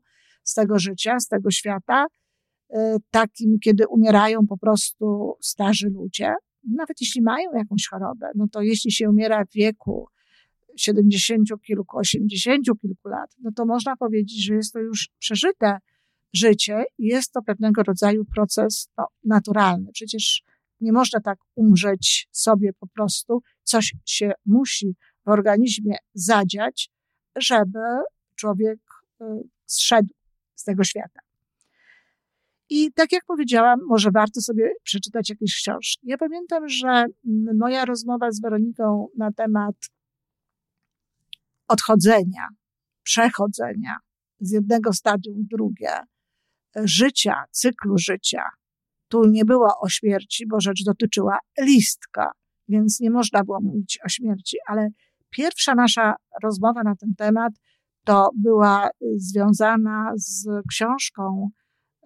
z 0.45 0.53
tego 0.53 0.79
życia, 0.79 1.19
z 1.19 1.27
tego 1.27 1.51
świata, 1.51 2.05
y, 2.73 2.77
takim, 3.11 3.59
kiedy 3.59 3.87
umierają 3.87 4.47
po 4.47 4.57
prostu 4.57 5.35
starzy 5.41 5.89
ludzie, 5.89 6.33
nawet 6.63 7.01
jeśli 7.01 7.21
mają 7.21 7.49
jakąś 7.53 7.87
chorobę, 7.87 8.31
no 8.35 8.45
to 8.51 8.61
jeśli 8.61 8.91
się 8.91 9.09
umiera 9.09 9.45
w 9.45 9.53
wieku 9.53 10.07
70 10.75 11.49
kilku, 11.61 11.97
80 11.97 12.65
kilku 12.81 13.07
lat, 13.09 13.35
no 13.43 13.51
to 13.55 13.65
można 13.65 13.95
powiedzieć, 13.95 14.45
że 14.45 14.55
jest 14.55 14.73
to 14.73 14.79
już 14.79 15.09
przeżyte 15.19 15.77
życie 16.33 16.83
i 16.97 17.05
jest 17.05 17.31
to 17.31 17.41
pewnego 17.41 17.83
rodzaju 17.83 18.25
proces 18.25 18.89
no, 18.97 19.07
naturalny. 19.23 19.91
Przecież 19.93 20.43
nie 20.81 20.91
można 20.91 21.19
tak 21.21 21.39
umrzeć 21.55 22.27
sobie 22.31 22.73
po 22.73 22.87
prostu. 22.87 23.41
Coś 23.63 23.93
się 24.05 24.31
musi 24.45 24.95
w 25.25 25.29
organizmie 25.29 25.95
zadziać, 26.13 26.89
żeby 27.35 27.79
człowiek 28.35 28.79
y, 29.21 29.25
zszedł 29.65 30.13
z 30.55 30.63
tego 30.63 30.83
świata. 30.83 31.19
I 32.69 32.91
tak 32.93 33.11
jak 33.11 33.25
powiedziałam, 33.25 33.79
może 33.87 34.11
warto 34.11 34.41
sobie 34.41 34.73
przeczytać 34.83 35.29
jakieś 35.29 35.55
książki. 35.55 36.07
Ja 36.07 36.17
pamiętam, 36.17 36.69
że 36.69 37.05
moja 37.55 37.85
rozmowa 37.85 38.31
z 38.31 38.41
Weroniką 38.41 39.07
na 39.17 39.31
temat 39.31 39.75
odchodzenia, 41.67 42.47
przechodzenia 43.03 43.95
z 44.39 44.51
jednego 44.51 44.93
stadium 44.93 45.43
w 45.43 45.47
drugie, 45.47 45.91
życia, 46.75 47.43
cyklu 47.51 47.97
życia. 47.97 48.43
Tu 49.07 49.25
nie 49.25 49.45
było 49.45 49.79
o 49.79 49.89
śmierci, 49.89 50.47
bo 50.47 50.61
rzecz 50.61 50.83
dotyczyła 50.85 51.37
listka, 51.61 52.31
więc 52.67 52.99
nie 52.99 53.09
można 53.09 53.43
było 53.43 53.61
mówić 53.61 53.99
o 54.05 54.09
śmierci, 54.09 54.57
ale 54.67 54.89
pierwsza 55.29 55.75
nasza 55.75 56.15
rozmowa 56.43 56.83
na 56.83 56.95
ten 56.95 57.15
temat 57.15 57.53
to 58.05 58.29
była 58.35 58.89
związana 59.15 60.11
z 60.15 60.47
książką 60.69 61.49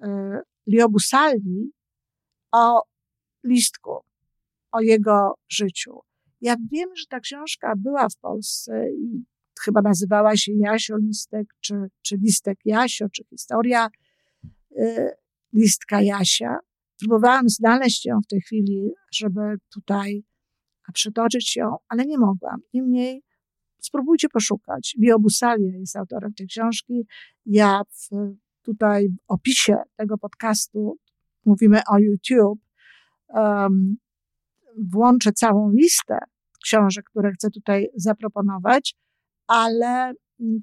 y, 0.04 0.08
Liobusali 0.68 1.72
o 2.52 2.84
listku, 3.44 4.00
o 4.72 4.82
jego 4.82 5.34
życiu. 5.50 6.00
Ja 6.42 6.56
wiem, 6.72 6.90
że 6.96 7.06
ta 7.10 7.20
książka 7.20 7.74
była 7.78 8.10
w 8.10 8.18
Polsce 8.18 8.90
i 8.92 9.24
chyba 9.62 9.82
nazywała 9.82 10.38
się 10.38 10.52
Jasio 10.56 10.98
Listek, 10.98 11.48
czy, 11.60 11.76
czy 12.02 12.18
Listek 12.18 12.58
Jasio, 12.66 13.10
czy 13.10 13.24
historia 13.30 13.88
y, 14.78 15.12
Listka 15.54 16.02
Jasia. 16.02 16.58
Próbowałam 17.00 17.50
znaleźć 17.50 18.06
ją 18.06 18.20
w 18.22 18.28
tej 18.28 18.42
chwili, 18.42 18.92
żeby 19.14 19.42
tutaj 19.74 20.24
przytoczyć 20.94 21.56
ją, 21.56 21.76
ale 21.88 22.06
nie 22.06 22.18
mogłam. 22.18 22.62
Niemniej 22.74 23.24
spróbujcie 23.82 24.30
poszukać. 24.30 24.96
Leo 25.02 25.20
Busalia 25.20 25.78
jest 25.78 25.96
autorem 25.96 26.34
tej 26.34 26.48
książki. 26.48 27.06
Ja 27.46 27.82
w, 27.90 28.10
tutaj 28.62 29.10
w 29.10 29.18
opisie 29.28 29.76
tego 29.96 30.18
podcastu, 30.18 30.98
mówimy 31.46 31.82
o 31.92 32.00
YouTube, 32.00 32.62
um, 33.28 33.98
włączę 34.92 35.32
całą 35.32 35.72
listę 35.72 36.18
książek, 36.64 37.06
które 37.10 37.32
chcę 37.32 37.50
tutaj 37.50 37.88
zaproponować 37.96 38.96
ale 39.50 40.14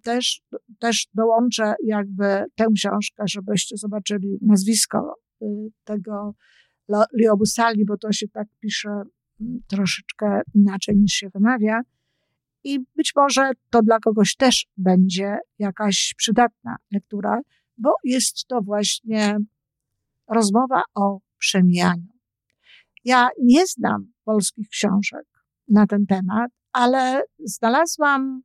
też, 0.02 0.42
też 0.78 1.06
dołączę 1.14 1.74
jakby 1.84 2.44
tę 2.54 2.66
książkę, 2.76 3.24
żebyście 3.28 3.76
zobaczyli 3.76 4.38
nazwisko 4.42 5.14
y, 5.42 5.46
tego 5.84 6.34
Leo 6.88 7.36
Busali, 7.36 7.84
bo 7.84 7.96
to 7.96 8.12
się 8.12 8.28
tak 8.28 8.48
pisze 8.60 8.88
mm, 9.40 9.60
troszeczkę 9.66 10.40
inaczej 10.54 10.96
niż 10.96 11.12
się 11.12 11.28
wymawia. 11.28 11.80
I 12.66 12.80
być 12.96 13.12
może 13.16 13.50
to 13.70 13.82
dla 13.82 13.98
kogoś 13.98 14.36
też 14.36 14.66
będzie 14.76 15.38
jakaś 15.58 16.14
przydatna 16.16 16.76
lektura, 16.92 17.40
bo 17.78 17.94
jest 18.04 18.46
to 18.46 18.60
właśnie 18.62 19.36
rozmowa 20.28 20.82
o 20.94 21.18
przemijaniu. 21.38 22.12
Ja 23.04 23.28
nie 23.42 23.66
znam 23.66 24.12
polskich 24.24 24.68
książek 24.68 25.26
na 25.68 25.86
ten 25.86 26.06
temat, 26.06 26.50
ale 26.72 27.22
znalazłam 27.38 28.42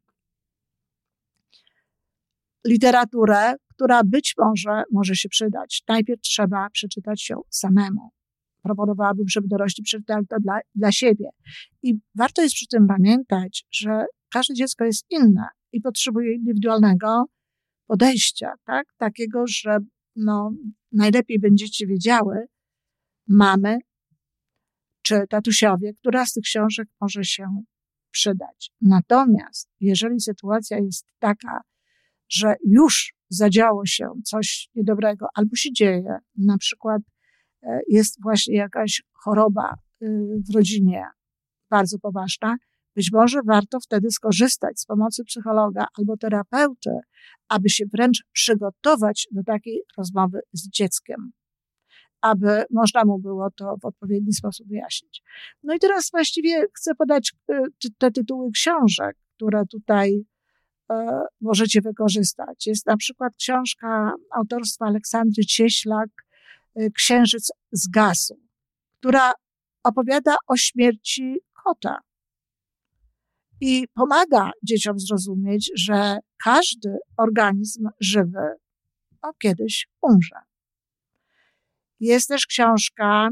literaturę, 2.68 3.56
która 3.68 4.04
być 4.04 4.36
może 4.38 4.84
może 4.92 5.16
się 5.16 5.30
przydać. 5.30 5.84
Najpierw 5.88 6.22
trzeba 6.22 6.70
przeczytać 6.70 7.30
ją 7.30 7.42
samemu. 7.50 8.12
Proponowałabym, 8.62 9.26
żeby 9.30 9.48
dorośli 9.48 9.84
przeczytali 9.84 10.28
to 10.28 10.36
dla, 10.40 10.60
dla 10.76 10.92
siebie. 10.92 11.30
I 11.84 11.96
warto 12.16 12.42
jest 12.42 12.56
przy 12.56 12.68
tym 12.68 12.88
pamiętać, 12.88 13.66
że 13.72 14.06
każde 14.32 14.54
dziecko 14.54 14.86
jest 14.86 15.06
inne 15.10 15.48
i 15.72 15.82
potrzebuje 15.82 16.36
indywidualnego 16.36 17.26
podejścia, 17.88 18.54
tak? 18.66 18.86
Takiego, 18.98 19.44
że 19.48 19.78
no, 20.16 20.52
najlepiej 20.92 21.40
będziecie 21.40 21.88
wiedziały, 21.88 22.46
mamy, 23.28 23.78
czy 25.02 25.24
tatusiowie, 25.30 25.94
która 25.94 26.26
z 26.26 26.34
tych 26.34 26.44
książek 26.44 26.88
może 27.02 27.24
się 27.24 27.48
przydać. 28.12 28.72
Natomiast 28.82 29.70
jeżeli 29.80 30.20
sytuacja 30.20 30.78
jest 30.78 31.06
taka, 31.20 31.62
że 32.30 32.56
już 32.68 33.14
zadziało 33.30 33.86
się 33.86 34.10
coś 34.26 34.70
niedobrego 34.76 35.28
albo 35.36 35.56
się 35.56 35.74
dzieje, 35.74 36.18
na 36.38 36.58
przykład 36.58 37.02
jest 37.88 38.22
właśnie 38.22 38.56
jakaś 38.56 39.04
choroba 39.14 39.74
y, 40.02 40.08
w 40.50 40.56
rodzinie 40.56 41.06
bardzo 41.70 42.00
poważna, 42.00 42.58
być 42.96 43.12
może 43.12 43.40
warto 43.46 43.80
wtedy 43.80 44.12
skorzystać 44.12 44.80
z 44.80 44.86
pomocy 44.86 45.24
psychologa 45.24 45.86
albo 45.98 46.18
terapeuty, 46.18 46.92
aby 47.50 47.70
się 47.70 47.86
wręcz 47.94 48.24
przygotować 48.32 49.28
do 49.32 49.44
takiej 49.44 49.82
rozmowy 49.98 50.40
z 50.54 50.70
dzieckiem, 50.70 51.32
aby 52.22 52.64
można 52.72 53.06
mu 53.06 53.20
było 53.20 53.52
to 53.52 53.76
w 53.82 53.86
odpowiedni 53.86 54.34
sposób 54.34 54.68
wyjaśnić. 54.68 55.24
No 55.64 55.74
i 55.74 55.80
teraz 55.80 56.12
właściwie 56.12 56.66
chcę 56.78 56.96
podać 56.96 57.34
y, 57.52 57.90
te 57.98 58.12
tytuły 58.12 58.52
książek, 58.52 59.18
które 59.36 59.66
tutaj 59.66 60.26
e, 60.92 61.22
możecie 61.42 61.82
wykorzystać. 61.82 62.68
Jest 62.68 62.86
na 62.86 62.98
przykład 62.98 63.36
książka 63.36 64.14
autorstwa 64.32 64.86
Aleksandry 64.86 65.46
Cieślak, 65.46 66.10
Księżyc 66.96 67.52
z 67.72 67.88
gazu, 67.88 68.40
która 69.00 69.34
opowiada 69.84 70.36
o 70.48 70.58
śmierci 70.58 71.36
kota 71.64 71.98
i 73.62 73.88
pomaga 73.94 74.52
dzieciom 74.64 75.00
zrozumieć, 75.00 75.72
że 75.76 76.18
każdy 76.44 76.98
organizm 77.18 77.90
żywy 78.00 78.56
o 79.22 79.34
kiedyś 79.34 79.88
umrze. 80.02 80.36
Jest 82.00 82.28
też 82.28 82.46
książka 82.46 83.30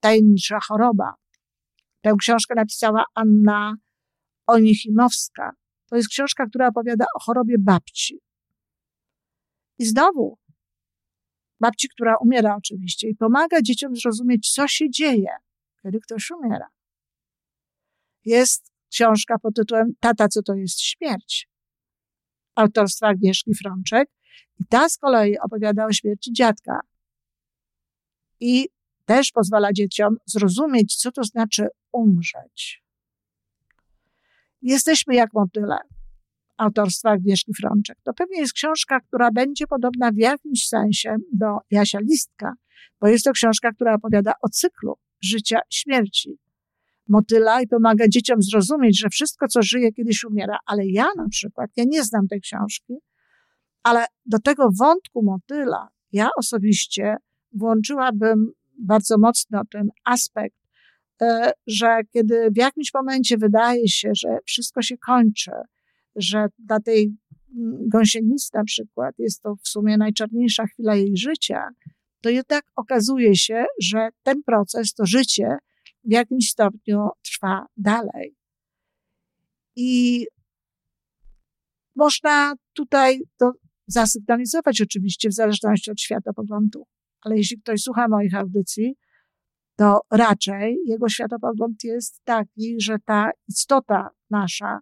Tajemnicza 0.00 0.58
choroba. 0.68 1.14
Tę 2.00 2.12
książkę 2.20 2.54
napisała 2.54 3.04
Anna 3.14 3.74
Onichimowska. 4.46 5.50
To 5.86 5.96
jest 5.96 6.08
książka, 6.08 6.46
która 6.46 6.68
opowiada 6.68 7.04
o 7.16 7.20
chorobie 7.20 7.56
babci. 7.58 8.18
I 9.78 9.84
znowu, 9.84 10.38
babci, 11.62 11.88
która 11.88 12.16
umiera 12.16 12.56
oczywiście, 12.56 13.08
i 13.08 13.14
pomaga 13.14 13.62
dzieciom 13.62 13.96
zrozumieć, 13.96 14.52
co 14.52 14.68
się 14.68 14.90
dzieje, 14.90 15.30
kiedy 15.82 16.00
ktoś 16.00 16.30
umiera. 16.30 16.66
Jest 18.24 18.72
książka 18.90 19.38
pod 19.38 19.54
tytułem 19.54 19.92
Tata, 20.00 20.28
co 20.28 20.42
to 20.42 20.54
jest 20.54 20.80
śmierć? 20.80 21.48
Autorstwa 22.54 23.06
Agnieszki 23.08 23.54
Frączek. 23.54 24.08
I 24.60 24.64
ta 24.64 24.88
z 24.88 24.98
kolei 24.98 25.38
opowiada 25.38 25.86
o 25.86 25.92
śmierci 25.92 26.32
dziadka. 26.32 26.80
I 28.40 28.68
też 29.04 29.30
pozwala 29.30 29.72
dzieciom 29.72 30.16
zrozumieć, 30.26 30.96
co 30.96 31.12
to 31.12 31.24
znaczy 31.24 31.68
umrzeć. 31.92 32.84
Jesteśmy 34.62 35.14
jak 35.14 35.32
motyle. 35.34 35.78
Autorstwa 36.56 37.10
Agnieszki 37.10 37.52
Frączek. 37.60 37.98
To 38.02 38.12
pewnie 38.12 38.40
jest 38.40 38.52
książka, 38.52 39.00
która 39.00 39.30
będzie 39.30 39.66
podobna 39.66 40.12
w 40.12 40.16
jakimś 40.16 40.68
sensie 40.68 41.16
do 41.32 41.46
Jasia 41.70 41.98
Listka, 42.00 42.52
bo 43.00 43.08
jest 43.08 43.24
to 43.24 43.32
książka, 43.32 43.72
która 43.72 43.94
opowiada 43.94 44.32
o 44.42 44.48
cyklu 44.48 44.94
życia, 45.20 45.60
śmierci 45.70 46.38
motyla 47.08 47.62
i 47.62 47.66
pomaga 47.66 48.08
dzieciom 48.08 48.42
zrozumieć, 48.42 49.00
że 49.00 49.08
wszystko, 49.08 49.48
co 49.48 49.62
żyje, 49.62 49.92
kiedyś 49.92 50.24
umiera. 50.24 50.58
Ale 50.66 50.86
ja 50.86 51.06
na 51.16 51.28
przykład, 51.30 51.70
ja 51.76 51.84
nie 51.86 52.04
znam 52.04 52.28
tej 52.28 52.40
książki, 52.40 52.94
ale 53.82 54.04
do 54.26 54.38
tego 54.38 54.68
wątku 54.78 55.22
motyla 55.22 55.88
ja 56.12 56.28
osobiście 56.36 57.16
włączyłabym 57.52 58.52
bardzo 58.78 59.18
mocno 59.18 59.62
ten 59.70 59.88
aspekt, 60.04 60.56
e, 61.22 61.52
że 61.66 62.00
kiedy 62.12 62.50
w 62.50 62.56
jakimś 62.56 62.94
momencie 62.94 63.36
wydaje 63.38 63.88
się, 63.88 64.10
że 64.14 64.28
wszystko 64.46 64.82
się 64.82 64.98
kończy, 64.98 65.50
że 66.16 66.46
dla 66.58 66.80
tej 66.80 67.16
mm, 67.56 67.88
gąsienicy 67.88 68.50
na 68.54 68.64
przykład 68.64 69.14
jest 69.18 69.42
to 69.42 69.54
w 69.56 69.68
sumie 69.68 69.96
najczarniejsza 69.96 70.66
chwila 70.66 70.96
jej 70.96 71.16
życia, 71.16 71.68
to 72.22 72.30
jednak 72.30 72.64
okazuje 72.76 73.36
się, 73.36 73.64
że 73.82 74.08
ten 74.22 74.42
proces, 74.42 74.94
to 74.94 75.06
życie 75.06 75.56
w 76.04 76.12
jakimś 76.12 76.48
stopniu 76.48 77.08
trwa 77.24 77.66
dalej. 77.76 78.36
I 79.76 80.26
można 81.96 82.54
tutaj 82.72 83.20
to 83.38 83.52
zasygnalizować 83.86 84.80
oczywiście 84.80 85.28
w 85.28 85.34
zależności 85.34 85.90
od 85.90 86.00
światopoglądu, 86.00 86.86
ale 87.20 87.36
jeśli 87.36 87.60
ktoś 87.60 87.80
słucha 87.80 88.08
moich 88.08 88.34
audycji, 88.34 88.94
to 89.76 90.00
raczej 90.10 90.78
jego 90.86 91.08
światopogląd 91.08 91.84
jest 91.84 92.20
taki, 92.24 92.76
że 92.80 92.96
ta 93.04 93.30
istota 93.48 94.10
nasza, 94.30 94.78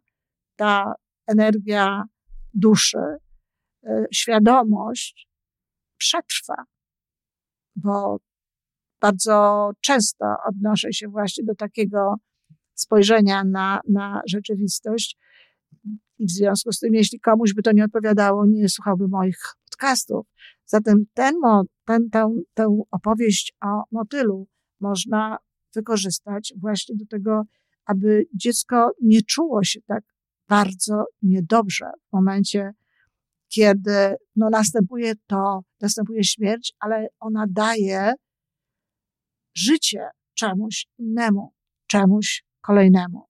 ta 0.57 0.95
energia 1.31 2.03
duszy, 2.55 2.99
e, 3.85 4.05
świadomość 4.13 5.29
przetrwa, 5.97 6.55
bo 7.77 8.19
bardzo 9.01 9.71
często 9.81 10.27
odnoszę 10.49 10.93
się 10.93 11.09
właśnie 11.09 11.45
do 11.45 11.55
takiego 11.55 12.15
spojrzenia 12.75 13.45
na, 13.45 13.81
na 13.89 14.23
rzeczywistość. 14.27 15.17
I 16.19 16.27
w 16.27 16.31
związku 16.31 16.73
z 16.73 16.79
tym, 16.79 16.95
jeśli 16.95 17.21
komuś 17.21 17.55
by 17.55 17.63
to 17.63 17.73
nie 17.73 17.85
odpowiadało, 17.85 18.47
nie 18.47 18.69
słuchałby 18.69 19.09
moich 19.09 19.39
podcastów. 19.71 20.27
Zatem 20.67 21.05
ten, 21.15 21.35
ten, 21.85 22.11
tę, 22.11 22.35
tę 22.55 22.83
opowieść 22.91 23.55
o 23.63 23.83
motylu 23.93 24.49
można 24.81 25.39
wykorzystać 25.75 26.55
właśnie 26.61 26.97
do 26.97 27.07
tego, 27.07 27.43
aby 27.85 28.27
dziecko 28.35 28.91
nie 29.03 29.23
czuło 29.23 29.65
się 29.65 29.81
tak 29.87 30.05
bardzo 30.51 31.05
niedobrze 31.23 31.91
w 32.09 32.13
momencie, 32.13 32.73
kiedy 33.49 34.15
no, 34.37 34.51
następuje 34.51 35.13
to, 35.27 35.61
następuje 35.81 36.25
śmierć, 36.25 36.73
ale 36.81 37.09
ona 37.21 37.45
daje 37.49 38.13
życie 39.55 40.09
czemuś 40.35 40.87
innemu, 40.99 41.53
czemuś 41.87 42.45
kolejnemu. 42.61 43.27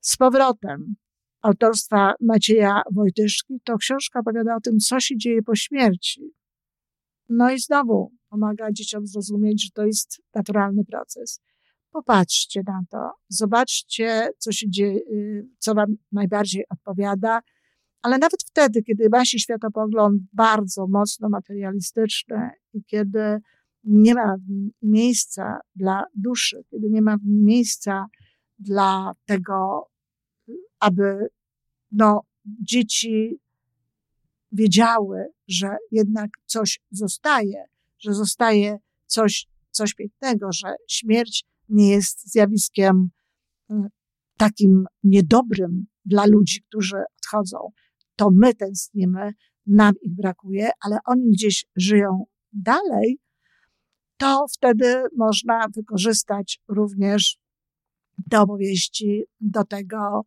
Z 0.00 0.16
powrotem 0.16 0.94
autorstwa 1.42 2.14
Macieja 2.20 2.82
Wojtyszki 2.92 3.60
to 3.64 3.76
książka 3.76 4.20
opowiada 4.20 4.56
o 4.56 4.60
tym, 4.60 4.78
co 4.78 5.00
się 5.00 5.16
dzieje 5.16 5.42
po 5.42 5.54
śmierci. 5.54 6.22
No 7.28 7.50
i 7.50 7.58
znowu 7.58 8.12
pomaga 8.28 8.72
dzieciom 8.72 9.06
zrozumieć, 9.06 9.64
że 9.64 9.70
to 9.74 9.86
jest 9.86 10.22
naturalny 10.34 10.84
proces. 10.84 11.40
Popatrzcie 11.94 12.62
na 12.66 12.80
to, 12.90 13.10
zobaczcie, 13.28 14.28
co 14.38 14.52
się 14.52 14.70
dzieje, 14.70 15.00
co 15.58 15.74
wam 15.74 15.96
najbardziej 16.12 16.64
odpowiada, 16.68 17.40
ale 18.02 18.18
nawet 18.18 18.42
wtedy, 18.50 18.82
kiedy 18.82 19.08
wasi 19.08 19.40
światopogląd 19.40 20.22
bardzo 20.32 20.86
mocno 20.86 21.28
materialistyczny 21.28 22.50
i 22.72 22.84
kiedy 22.84 23.38
nie 23.84 24.14
ma 24.14 24.36
miejsca 24.82 25.60
dla 25.76 26.04
duszy, 26.14 26.64
kiedy 26.70 26.90
nie 26.90 27.02
ma 27.02 27.16
miejsca 27.24 28.06
dla 28.58 29.12
tego, 29.24 29.88
aby 30.80 31.28
no, 31.92 32.22
dzieci 32.44 33.38
wiedziały, 34.52 35.26
że 35.48 35.76
jednak 35.90 36.30
coś 36.46 36.80
zostaje, 36.90 37.64
że 37.98 38.14
zostaje 38.14 38.78
coś, 39.06 39.48
coś 39.70 39.94
pięknego, 39.94 40.52
że 40.52 40.74
śmierć 40.88 41.44
nie 41.68 41.90
jest 41.90 42.32
zjawiskiem 42.32 43.10
e, 43.70 43.88
takim 44.38 44.84
niedobrym 45.02 45.86
dla 46.04 46.26
ludzi, 46.26 46.62
którzy 46.68 46.96
odchodzą. 47.18 47.58
To 48.16 48.30
my 48.30 48.54
tęsknimy, 48.54 49.32
nam 49.66 49.94
ich 50.02 50.14
brakuje, 50.14 50.70
ale 50.80 50.98
oni 51.04 51.30
gdzieś 51.30 51.66
żyją 51.76 52.24
dalej 52.52 53.18
to 54.16 54.46
wtedy 54.56 55.02
można 55.16 55.66
wykorzystać 55.76 56.60
również 56.68 57.38
te 58.30 58.40
opowieści 58.40 59.24
do 59.40 59.64
tego, 59.64 60.22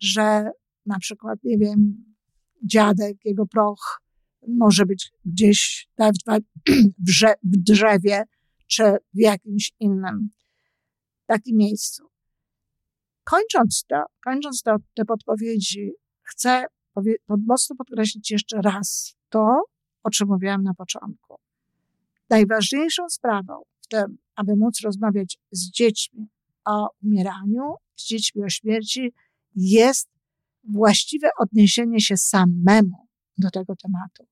że 0.00 0.50
na 0.86 0.98
przykład, 0.98 1.38
nie 1.44 1.58
wiem, 1.58 2.04
dziadek, 2.64 3.16
jego 3.24 3.46
proch 3.46 4.02
może 4.48 4.86
być 4.86 5.12
gdzieś 5.24 5.88
w 7.42 7.56
drzewie 7.56 8.24
czy 8.66 8.82
w 9.14 9.18
jakimś 9.18 9.72
innym 9.80 10.30
takim 11.28 11.56
miejscu. 11.56 12.08
Kończąc 13.24 13.84
to, 13.88 14.02
kończąc 14.24 14.62
to, 14.62 14.76
te 14.94 15.04
podpowiedzi, 15.04 15.92
chcę 16.22 16.64
mocno 17.28 17.76
podkreślić 17.76 18.30
jeszcze 18.30 18.62
raz 18.62 19.16
to, 19.28 19.62
o 20.02 20.10
czym 20.10 20.28
mówiłam 20.28 20.62
na 20.62 20.74
początku. 20.74 21.36
Najważniejszą 22.30 23.08
sprawą 23.08 23.62
w 23.80 23.86
tym, 23.86 24.18
aby 24.36 24.56
móc 24.56 24.80
rozmawiać 24.80 25.38
z 25.50 25.70
dziećmi 25.70 26.28
o 26.64 26.88
umieraniu, 27.02 27.74
z 27.96 28.04
dziećmi 28.04 28.44
o 28.44 28.48
śmierci, 28.48 29.12
jest 29.54 30.08
właściwe 30.64 31.28
odniesienie 31.38 32.00
się 32.00 32.16
samemu 32.16 33.08
do 33.38 33.50
tego 33.50 33.76
tematu. 33.76 34.26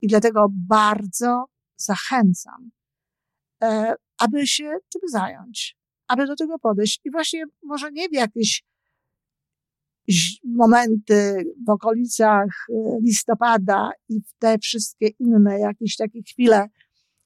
I 0.00 0.06
dlatego 0.06 0.46
bardzo 0.50 1.44
zachęcam, 1.76 2.70
e, 3.62 3.94
aby 4.18 4.46
się 4.46 4.70
tym 4.92 5.00
zająć, 5.08 5.76
aby 6.12 6.26
do 6.26 6.36
tego 6.36 6.58
podejść. 6.58 7.00
I 7.04 7.10
właśnie 7.10 7.44
może 7.62 7.92
nie 7.92 8.08
w 8.08 8.12
jakieś 8.12 8.62
momenty 10.44 11.44
w 11.66 11.70
okolicach 11.70 12.66
y, 12.70 12.74
listopada 13.02 13.90
i 14.08 14.20
w 14.20 14.38
te 14.38 14.58
wszystkie 14.58 15.08
inne 15.18 15.58
jakieś 15.58 15.96
takie 15.96 16.22
chwile, 16.22 16.66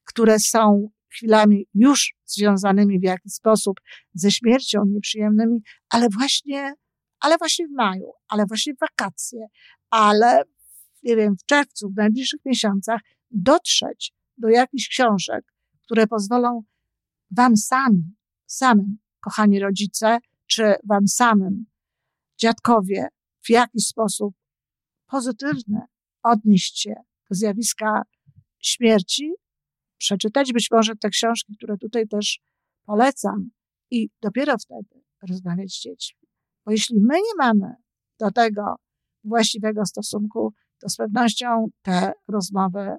które 0.05 0.38
są 0.38 0.90
chwilami 1.09 1.66
już 1.75 2.14
związanymi 2.25 3.01
w 3.01 3.03
jakiś 3.03 3.33
sposób 3.33 3.77
ze 4.14 4.31
śmiercią, 4.31 4.85
nieprzyjemnymi, 4.87 5.62
ale 5.90 6.09
właśnie, 6.09 6.75
ale 7.20 7.38
właśnie 7.38 7.68
w 7.68 7.70
maju, 7.70 8.12
ale 8.29 8.46
właśnie 8.46 8.75
w 8.75 8.79
wakacje, 8.79 9.46
ale 9.90 10.42
nie 11.03 11.16
wiem, 11.16 11.37
w 11.37 11.44
czerwcu, 11.44 11.90
w 11.90 11.96
najbliższych 11.96 12.40
miesiącach 12.44 13.01
dotrzeć 13.31 14.12
do 14.38 14.49
jakichś 14.49 14.88
książek, 14.88 15.44
które 15.85 16.07
pozwolą 16.07 16.62
wam 17.31 17.57
sami, 17.57 18.16
samym, 18.47 18.99
kochani 19.21 19.61
rodzice, 19.61 20.19
czy 20.47 20.75
wam 20.85 21.09
samym, 21.09 21.67
dziadkowie, 22.39 23.09
w 23.45 23.51
jakiś 23.51 23.87
sposób 23.87 24.35
pozytywny 25.07 25.81
odnieść 26.23 26.81
się 26.81 26.95
do 27.31 27.35
zjawiska 27.35 28.03
śmierci, 28.59 29.33
przeczytać 29.99 30.53
być 30.53 30.71
może 30.71 30.97
te 30.97 31.11
książki, 31.11 31.57
które 31.57 31.77
tutaj 31.77 32.09
też 32.09 32.41
polecam 32.85 33.51
i 33.91 34.11
dopiero 34.23 34.59
wtedy 34.59 35.05
rozmawiać 35.29 35.73
z 35.73 35.81
dziećmi. 35.81 36.29
Bo 36.65 36.73
jeśli 36.73 37.01
my 37.01 37.15
nie 37.15 37.35
mamy 37.39 37.75
do 38.19 38.31
tego 38.31 38.77
właściwego 39.25 39.87
stosunku, 39.87 40.55
to 40.79 40.89
z 40.89 40.97
pewnością 40.97 41.67
te 41.83 42.13
rozmowy 42.29 42.97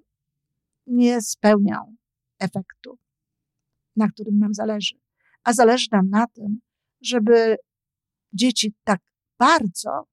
nie 0.87 1.21
spełnią 1.21 1.95
efektu, 2.39 2.97
na 3.95 4.07
którym 4.07 4.39
nam 4.39 4.53
zależy. 4.53 4.95
A 5.47 5.53
zależy 5.53 5.87
nam 5.91 6.09
na 6.09 6.27
tym, 6.27 6.59
żeby 7.01 7.55
dzieci 8.33 8.73
tak 8.83 8.99
bardzo 9.39 10.03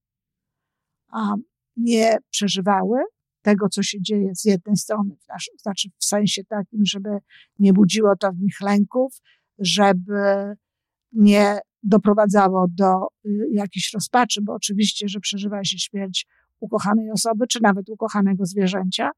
a, 1.12 1.34
nie 1.76 2.16
przeżywały 2.30 2.98
tego, 3.42 3.68
co 3.68 3.82
się 3.82 4.00
dzieje 4.00 4.34
z 4.34 4.44
jednej 4.44 4.76
strony, 4.76 5.16
znaczy 5.62 5.88
w 5.98 6.04
sensie 6.04 6.44
takim, 6.44 6.80
żeby 6.86 7.08
nie 7.58 7.72
budziło 7.72 8.16
to 8.16 8.32
w 8.32 8.38
nich 8.38 8.60
lęków, 8.60 9.14
żeby 9.58 10.54
nie 11.12 11.58
doprowadzało 11.82 12.66
do 12.68 13.08
y, 13.26 13.48
jakiejś 13.52 13.92
rozpaczy, 13.94 14.40
bo 14.42 14.54
oczywiście, 14.54 15.08
że 15.08 15.20
przeżywa 15.20 15.64
się 15.64 15.78
śmierć 15.78 16.26
ukochanej 16.60 17.10
osoby, 17.10 17.46
czy 17.46 17.58
nawet 17.62 17.88
ukochanego 17.88 18.46
zwierzęcia, 18.46 19.10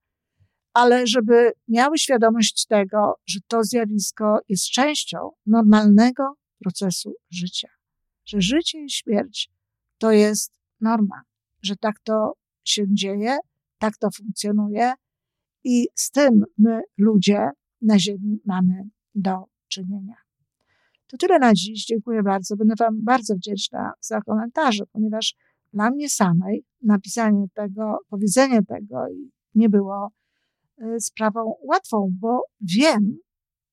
ale 0.76 1.06
żeby 1.06 1.52
miały 1.68 1.98
świadomość 1.98 2.66
tego, 2.66 3.14
że 3.26 3.40
to 3.48 3.64
zjawisko 3.64 4.38
jest 4.48 4.64
częścią 4.64 5.30
normalnego 5.46 6.22
procesu 6.58 7.14
życia. 7.30 7.68
Że 8.26 8.40
życie 8.40 8.84
i 8.84 8.90
śmierć 8.90 9.50
to 9.98 10.10
jest 10.10 10.52
norma, 10.80 11.22
że 11.62 11.76
tak 11.76 11.94
to 12.04 12.32
się 12.64 12.84
dzieje, 12.88 13.36
tak 13.78 13.96
to 13.96 14.08
funkcjonuje 14.16 14.92
i 15.64 15.88
z 15.94 16.10
tym 16.10 16.44
my, 16.58 16.80
ludzie 16.98 17.48
na 17.82 17.98
Ziemi, 17.98 18.40
mamy 18.44 18.88
do 19.14 19.44
czynienia. 19.68 20.16
To 21.06 21.16
tyle 21.16 21.38
na 21.38 21.54
dziś. 21.54 21.84
Dziękuję 21.84 22.22
bardzo. 22.22 22.56
Będę 22.56 22.74
Wam 22.78 23.04
bardzo 23.04 23.34
wdzięczna 23.34 23.92
za 24.00 24.20
komentarze, 24.20 24.84
ponieważ 24.92 25.34
dla 25.72 25.90
mnie 25.90 26.08
samej 26.08 26.64
napisanie 26.82 27.46
tego, 27.54 27.98
powiedzenie 28.08 28.62
tego 28.62 29.06
nie 29.54 29.68
było 29.68 30.10
sprawą 31.00 31.54
łatwą, 31.62 32.08
bo 32.20 32.42
wiem, 32.60 33.18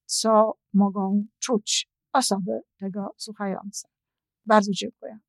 co 0.05 0.53
mogą 0.73 1.25
czuć 1.39 1.87
osoby 2.13 2.61
tego 2.79 3.13
słuchające. 3.17 3.87
Bardzo 4.45 4.71
dziękuję. 4.71 5.19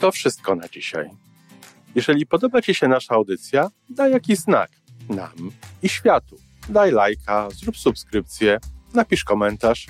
To 0.00 0.12
wszystko 0.12 0.54
na 0.54 0.68
dzisiaj. 0.68 1.10
Jeżeli 1.94 2.26
podoba 2.26 2.62
Ci 2.62 2.74
się 2.74 2.88
nasza 2.88 3.14
audycja, 3.14 3.70
daj 3.88 4.12
jakiś 4.12 4.38
znak 4.38 4.70
nam 5.08 5.50
i 5.82 5.88
światu. 5.88 6.36
Daj 6.68 6.92
lajka, 6.92 7.48
zrób 7.50 7.76
subskrypcję, 7.76 8.58
napisz 8.94 9.24
komentarz, 9.24 9.86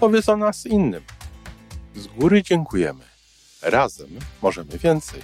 powiedz 0.00 0.28
o 0.28 0.36
nas 0.36 0.66
innym. 0.66 1.02
Z 1.94 2.06
góry 2.06 2.42
dziękujemy. 2.42 3.04
Razem 3.62 4.08
możemy 4.42 4.78
więcej. 4.78 5.20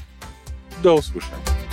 Do 0.83 0.95
usłyszenia. 0.95 1.64